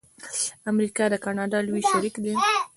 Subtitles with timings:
[0.71, 2.33] امریکا د کاناډا لوی شریک دی.